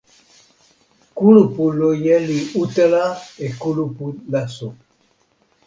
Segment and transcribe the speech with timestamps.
[1.17, 3.05] kulupu loje li utala
[3.45, 4.69] e kulupu laso.